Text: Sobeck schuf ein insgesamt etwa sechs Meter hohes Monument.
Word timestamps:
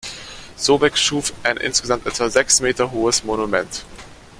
Sobeck 0.57 0.97
schuf 0.97 1.31
ein 1.43 1.57
insgesamt 1.57 2.07
etwa 2.07 2.27
sechs 2.27 2.59
Meter 2.59 2.89
hohes 2.89 3.23
Monument. 3.23 3.85